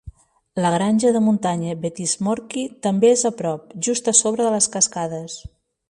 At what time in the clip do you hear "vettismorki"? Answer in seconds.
1.83-2.65